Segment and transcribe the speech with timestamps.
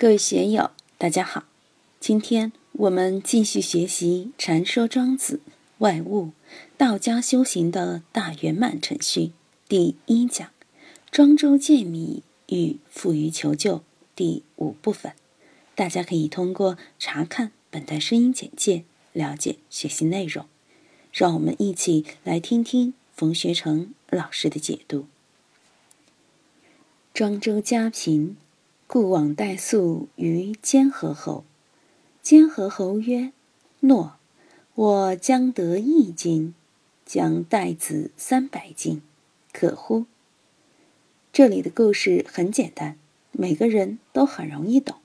[0.00, 1.44] 各位学友，大家好！
[2.00, 5.40] 今天我们继续学习《禅说庄子
[5.76, 6.30] 外物
[6.78, 9.20] 道家修行的大圆满程序》
[9.68, 10.48] 第一讲
[11.12, 13.84] “庄周借米与富于求救”
[14.16, 15.12] 第五部分。
[15.74, 20.46] 大家可以通过查看本段声音简介了解学习内容。
[21.12, 25.04] 让我们一起来听听冯学成老师的解读。
[27.12, 28.38] 庄周家贫。
[28.92, 31.44] 故往代粟于监河侯。
[32.22, 33.30] 监河侯曰
[33.86, 34.16] ：“诺，
[34.74, 36.56] 我将得一金，
[37.06, 39.00] 将带子三百斤，
[39.52, 40.06] 可乎？”
[41.32, 42.96] 这里的故事很简单，
[43.30, 44.96] 每个人都很容易懂。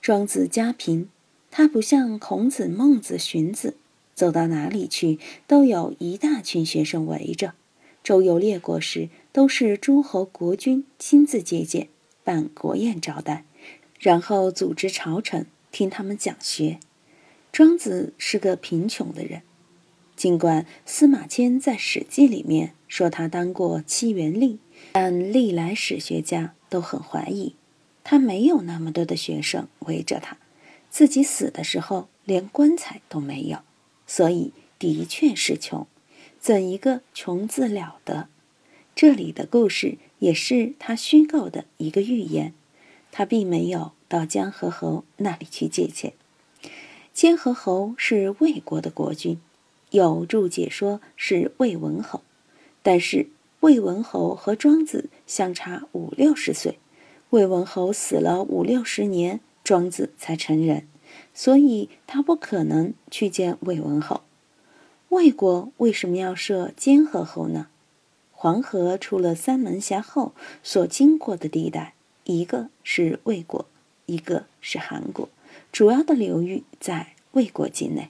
[0.00, 1.10] 庄子家贫，
[1.50, 3.76] 他不像孔子、孟子、荀子，
[4.14, 7.52] 走到哪里去都有一大群学生围着。
[8.02, 11.88] 周游列国时，都是诸侯国君亲自接见。
[12.24, 13.44] 办国宴招待，
[13.98, 16.78] 然后组织朝臣听他们讲学。
[17.50, 19.42] 庄子是个贫穷的人，
[20.16, 24.58] 尽管司马迁在《史记》里面说他当过七元吏，
[24.92, 27.54] 但历来史学家都很怀疑
[28.02, 30.38] 他没有那么多的学生围着他，
[30.88, 33.58] 自己死的时候连棺材都没有，
[34.06, 35.86] 所以的确是穷。
[36.40, 38.28] 怎一个穷字了得？
[38.94, 39.98] 这里的故事。
[40.22, 42.54] 也是他虚构的一个寓言，
[43.10, 46.12] 他并没有到江河侯那里去借钱。
[47.12, 49.40] 江河侯是魏国的国君，
[49.90, 52.22] 有注解说是魏文侯，
[52.84, 56.78] 但是魏文侯和庄子相差五六十岁，
[57.30, 60.86] 魏文侯死了五六十年，庄子才成人，
[61.34, 64.20] 所以他不可能去见魏文侯。
[65.08, 67.66] 魏国为什么要设监河侯呢？
[68.42, 70.32] 黄河出了三门峡后
[70.64, 71.94] 所经过的地带，
[72.24, 73.66] 一个是魏国，
[74.06, 75.28] 一个是韩国，
[75.70, 78.08] 主要的流域在魏国境内。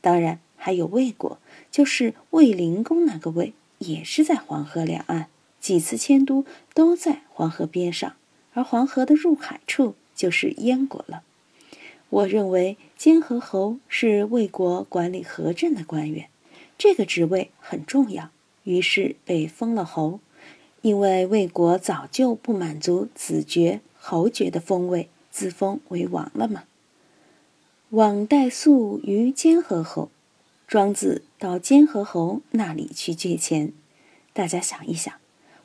[0.00, 1.36] 当然还有魏国，
[1.70, 5.28] 就是魏灵公那个魏，也是在黄河两岸，
[5.60, 8.14] 几次迁都都在黄河边上。
[8.54, 11.22] 而黄河的入海处就是燕国了。
[12.08, 16.30] 我认为监河侯是魏国管理河镇的官员，
[16.78, 18.30] 这个职位很重要。
[18.64, 20.20] 于是被封了侯，
[20.82, 26.64] 因为魏国早就不满足子爵、侯爵的封位，自封为王了嘛。
[27.90, 30.10] 往代粟于监河侯，
[30.66, 33.72] 庄子到监河侯那里去借钱。
[34.32, 35.14] 大家想一想，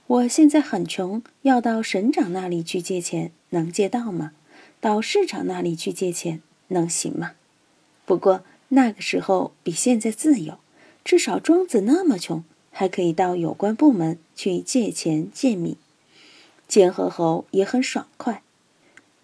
[0.06, 4.34] 我现在很穷，要到省长那里去借钱，能借到吗？
[4.80, 7.32] 到市长那里去借钱，能行吗？
[8.06, 10.60] 不过那个时候比现在自由，
[11.04, 12.44] 至少庄子那么穷。
[12.80, 15.76] 还可以到有关部门去借钱借米，
[16.66, 18.42] 监河侯也很爽快。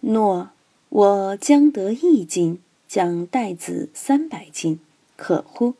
[0.00, 0.50] 诺，
[0.90, 4.78] 我将得一金，将代子三百斤，
[5.16, 5.72] 可乎？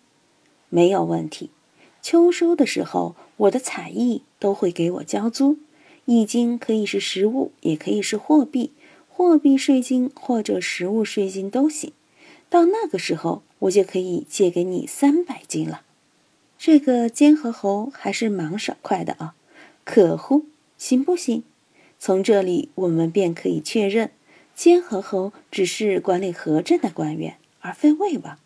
[0.71, 1.51] 没有问题。
[2.01, 5.59] 秋收的时候，我的采艺都会给我交租，
[6.07, 8.73] 一金可以是实物，也可以是货币，
[9.11, 11.93] 货币税金或者实物税金都行。
[12.49, 15.83] 到那个时候，我就可以借给你三百斤了。
[16.59, 19.35] 这个监河侯还是蛮爽快的啊，
[19.85, 20.47] 可乎？
[20.79, 21.43] 行不行？
[21.99, 24.11] 从这里我们便可以确认，
[24.55, 28.39] 监河侯只是管理河镇的官员，而非魏王，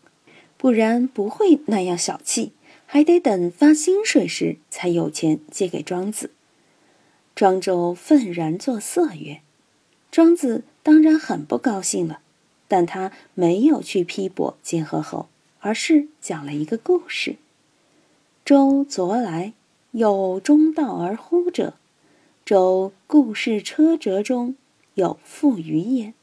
[0.57, 2.51] 不然不会那样小气，
[2.85, 6.31] 还得等发薪水时才有钱借给庄子。
[7.33, 9.41] 庄周愤然作色曰
[10.11, 12.19] ：“庄子当然很不高兴了，
[12.67, 15.27] 但他没有去批驳监河侯，
[15.59, 17.37] 而是讲了一个故事。”
[18.43, 19.53] 周昨来，
[19.91, 21.75] 有中道而呼者。
[22.43, 24.55] 周故是车辙中
[24.95, 26.15] 有负于焉。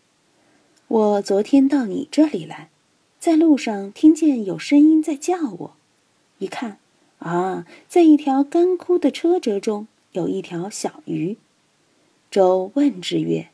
[0.89, 2.71] 我昨天到你这里来，
[3.21, 5.77] 在路上听见有声音在叫我，
[6.39, 6.79] 一看，
[7.21, 11.37] 啊，在一条干枯的车辙中有一条小鱼。
[12.31, 13.49] 周问之曰：“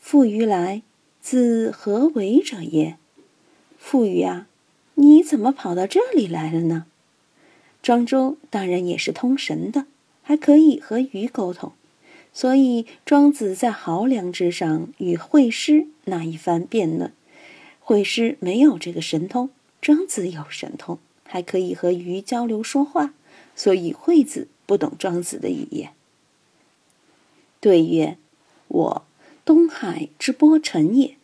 [0.00, 0.82] 负于来，
[1.20, 2.98] 自何为者也？”
[3.78, 4.48] 负于啊，
[4.94, 6.86] 你怎么跑到这里来了呢？
[7.88, 9.86] 庄周当然也是通神的，
[10.22, 11.72] 还可以和鱼沟通，
[12.34, 17.14] 所以庄子在濠梁之上与惠施那一番辩论。
[17.80, 19.48] 惠施没有这个神通，
[19.80, 23.14] 庄子有神通，还可以和鱼交流说话，
[23.56, 25.92] 所以惠子不懂庄子的语言。
[27.58, 28.18] 对曰
[28.68, 29.06] ：“我
[29.46, 31.16] 东海之波臣也，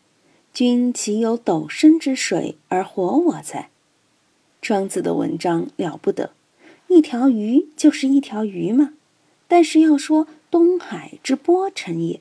[0.54, 3.68] 君岂有斗深之水而活我哉？”
[4.62, 6.30] 庄子的文章了不得。
[6.94, 8.94] 一条鱼就是一条鱼嘛，
[9.48, 12.20] 但是要说东海之波臣也，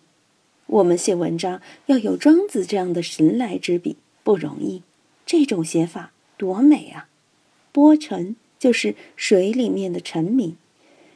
[0.66, 4.82] 我们写文章要有庄子这样的神来之笔不容易，
[5.28, 7.08] 这种写法多美啊！
[7.72, 10.56] 波臣就是水里面的臣民，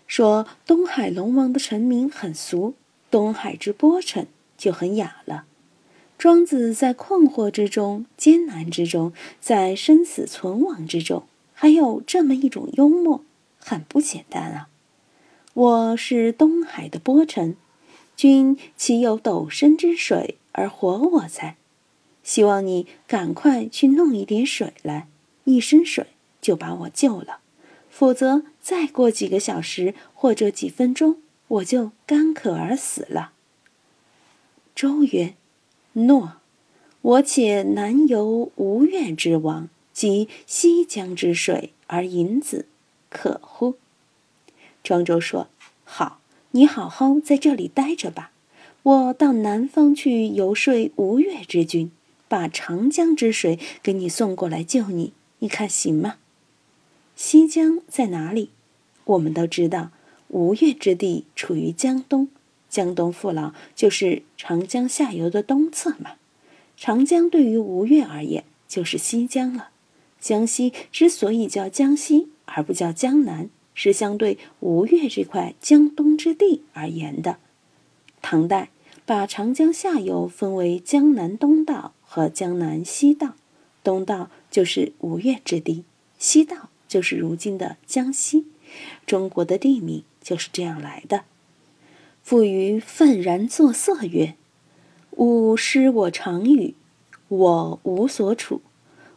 [0.06, 2.76] 说东海龙王的臣民很俗，
[3.10, 5.46] 东海之波臣就很雅了。
[6.20, 11.24] 庄子在困惑之中、艰难之中，在生死存亡之中，
[11.54, 13.24] 还有这么一种幽默，
[13.70, 14.70] 很不简单啊！
[15.54, 17.58] 我是东海的波臣。
[18.16, 21.58] 君岂有斗身之水而活我哉？
[22.24, 25.10] 希望你赶快去弄一点水来，
[25.44, 26.08] 一身水
[26.40, 27.40] 就把我救了，
[27.90, 31.18] 否则再过几个小时或者几分钟，
[31.50, 33.34] 我就干渴而死了。
[34.74, 35.34] 周曰
[35.92, 36.38] ：“诺，
[37.02, 42.68] 我且南游吴越之王及西江之水而饮子，
[43.10, 43.76] 可乎？”
[44.84, 45.48] 庄周说
[45.84, 46.20] ：“好。”
[46.52, 48.32] 你好好在这里待着吧，
[48.82, 51.92] 我到南方去游说吴越之君，
[52.30, 56.16] 把长江之水给你送过来救你，你看行吗？
[57.16, 58.50] 西江在哪里？
[59.04, 59.92] 我们都知道，
[60.30, 62.30] 吴越之地处于江东，
[62.70, 66.14] 江东父老就是长江下游的东侧嘛。
[66.78, 69.70] 长江对于吴越而言就是西江了。
[70.20, 73.50] 江西之所以叫江西而不叫江南。
[73.80, 77.38] 是相对吴越这块江东之地而言的。
[78.24, 78.72] 唐代
[79.06, 83.36] 把长江下游分为江南东道和江南西道，
[83.84, 85.84] 东道就是吴越之地，
[86.18, 88.48] 西道就是如今的江西。
[89.06, 91.26] 中国的地名就是这样来的。
[92.24, 94.34] 父于愤然作色曰
[95.18, 96.74] ：“吾失我常与，
[97.28, 98.62] 我无所处，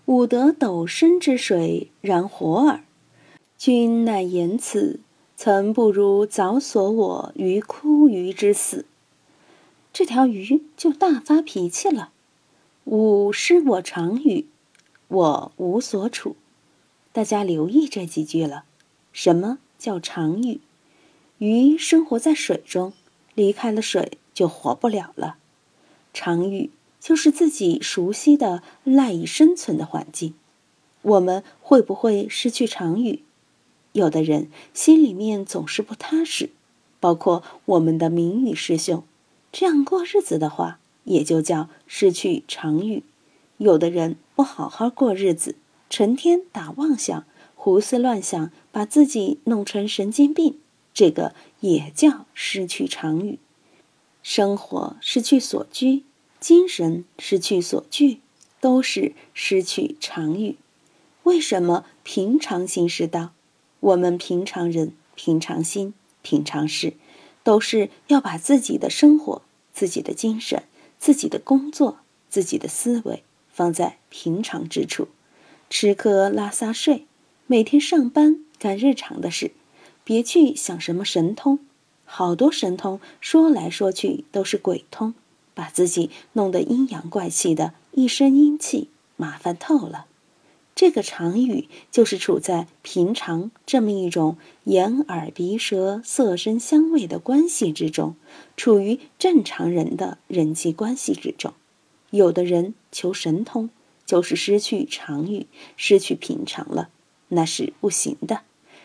[0.05, 2.85] 吾得斗深之水，然活耳。”
[3.61, 5.01] 君乃言此，
[5.37, 8.87] 曾不如早索我于枯鱼之死。
[9.93, 12.11] 这条鱼就大发脾气了。
[12.87, 14.47] 吾失我长语，
[15.09, 16.37] 我无所处。
[17.13, 18.65] 大家留意这几句了。
[19.13, 20.63] 什么叫长语？
[21.37, 22.95] 鱼生活在水中，
[23.35, 25.37] 离开了水就活不了了。
[26.15, 30.33] 长语就是自己熟悉的、赖以生存的环境。
[31.03, 33.23] 我们会不会失去长语？
[33.93, 36.51] 有的人心里面总是不踏实，
[37.01, 39.03] 包括我们的明宇师兄，
[39.51, 43.03] 这样过日子的话，也就叫失去常语。
[43.59, 45.57] 有的人不好好过日子，
[45.89, 50.59] 成天打妄想、胡思乱想，把自己弄成神经病，
[50.95, 53.39] 这个也叫失去常语。
[54.23, 56.05] 生活失去所居，
[56.39, 58.21] 精神失去所聚，
[58.61, 60.57] 都是失去常语。
[61.25, 63.33] 为什么平常心是道？
[63.81, 66.93] 我们平常人、平常心、平常事，
[67.43, 69.43] 都是要把自己的生活、
[69.73, 70.63] 自己的精神、
[70.99, 71.99] 自己的工作、
[72.29, 75.09] 自己的思维放在平常之处，
[75.71, 77.07] 吃喝拉撒睡，
[77.47, 79.53] 每天上班干日常的事，
[80.05, 81.59] 别去想什么神通。
[82.05, 85.15] 好多神通说来说去都是鬼通，
[85.55, 90.07] 把自己弄得阴阳怪气的，一身阴气，麻烦透了。
[90.81, 98.17] 这个常语就是处在平常这么一种眼耳鼻舌色声香味的关系之中，
[98.57, 101.53] 处于正常人的人际关系之中。
[102.09, 103.69] 有的人求神通，
[104.07, 106.89] 就是失去常语，失去平常了，
[107.29, 108.41] 那是不行的。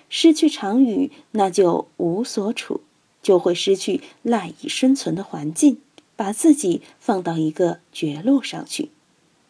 [0.10, 2.82] 失去常语，那就无所处，
[3.24, 5.78] 就会失去赖以生存的环境，
[6.18, 8.90] 把自己放到一个绝路上去。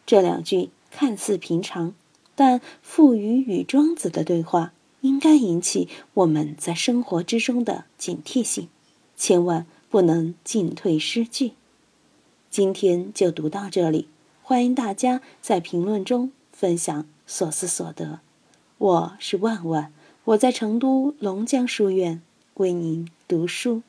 [0.06, 1.92] 这两句看似平常。
[2.36, 8.68] 但傅余与庄子的对话应该引起我们在生活之中的警惕性，
[9.16, 11.52] 千万不能进退失据。
[12.50, 14.08] 今天就读到这里，
[14.42, 18.20] 欢迎大家在评论中分享所思所得。
[18.78, 19.92] 我是万万，
[20.24, 22.20] 我在成都龙江书院
[22.54, 23.82] 为您读书。